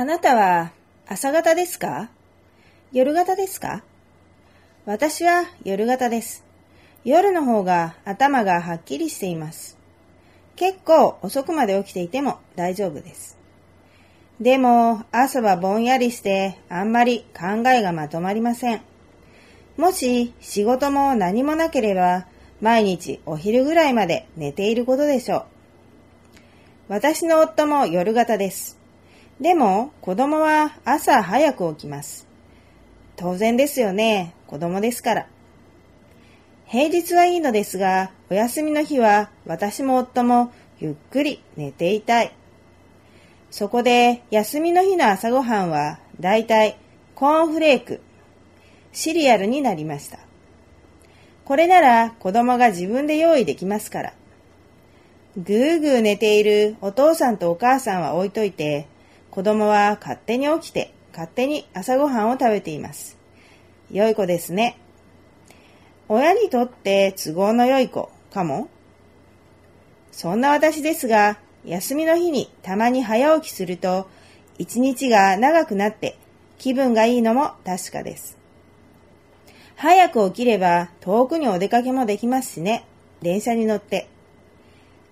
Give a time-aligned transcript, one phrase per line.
[0.00, 0.70] あなたは
[1.08, 2.08] 朝方ですか？
[2.92, 3.82] 夜型ですか？
[4.86, 6.44] 私は夜型です。
[7.04, 9.76] 夜の方が頭がはっきりしています。
[10.54, 13.36] 結構遅くまで起きていても大丈夫です。
[14.40, 18.82] でも朝はぼんやりしてあんまり考えがまとまりません。
[19.76, 22.28] もし仕事も何もなければ
[22.60, 25.44] 毎日お昼ぐらいまで寝ていることでしょう。
[26.86, 28.77] 私の夫も夜型です。
[29.40, 32.26] でも子供は朝早く起きます。
[33.16, 34.34] 当然ですよね。
[34.46, 35.26] 子供ですから。
[36.66, 42.32] 平日はいいのですが、お休みの日は私も夫もゆっくり寝ていたい。
[43.50, 46.76] そこで休みの日の朝ごはんはだいたい
[47.14, 48.00] コーンフレーク、
[48.92, 50.18] シリアルになりました。
[51.44, 54.14] これなら子供が自分で用意できますから。
[55.36, 58.88] ぐーぐー寝ているお父さんとお母さんは置いといて、
[59.38, 63.16] 子供は勝手に起きて勝手に朝ごはんを食べています。
[63.88, 64.80] 良い子ですね。
[66.08, 68.68] 親にとって都合の良い子かも
[70.10, 74.08] そんな私ですが、休みの日にたまに早起きすると、
[74.58, 76.18] 一日が長くなって
[76.58, 78.36] 気分がいいのも確かです。
[79.76, 82.84] 早く起きれば遠くにお出かけもできますしね。
[83.22, 84.08] 電車に乗って。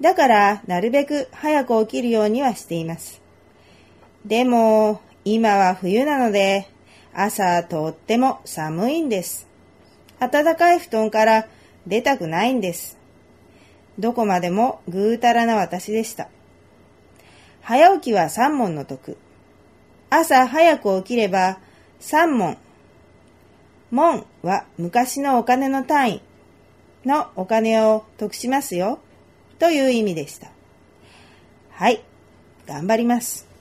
[0.01, 3.25] だから、なるべく早く起きるようにはしています。
[4.27, 6.67] でも、今は冬なので、
[7.15, 9.47] 朝はとっても寒いんです。
[10.19, 11.47] 暖かい布団から
[11.87, 12.99] 出たくないんです。
[14.01, 16.29] どこまでもぐうたらな私でした。
[17.63, 19.17] 早起きは三問の得。
[20.11, 21.61] 朝早く起きれば
[22.01, 22.59] 三問。
[23.93, 26.23] 門は昔のお金の単位
[27.05, 28.99] のお金を得しますよ。
[29.61, 30.51] という意味でした。
[31.71, 32.03] はい。
[32.67, 33.56] 頑張ります。